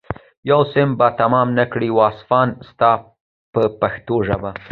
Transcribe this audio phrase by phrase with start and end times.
[0.49, 2.91] یو صفت به تمام نه کړي واصفان ستا
[3.53, 4.51] په پښتو ژبه.